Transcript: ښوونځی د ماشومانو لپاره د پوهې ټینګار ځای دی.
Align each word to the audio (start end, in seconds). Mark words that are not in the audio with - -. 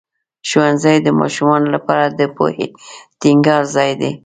ښوونځی 0.49 0.97
د 1.03 1.07
ماشومانو 1.19 1.67
لپاره 1.75 2.05
د 2.09 2.21
پوهې 2.35 2.67
ټینګار 3.21 3.63
ځای 3.75 3.91
دی. 4.01 4.11